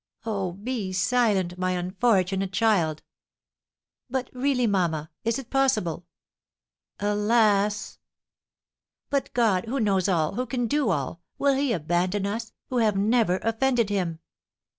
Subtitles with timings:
[0.25, 3.03] "Oh, be silent, my unfortunate child!"
[4.09, 6.07] "But really, mamma, is it possible?"
[6.99, 7.99] "Alas!"
[9.11, 12.97] "But God, who knows all, who can do all, will he abandon us, who have
[12.97, 14.17] never offended him?"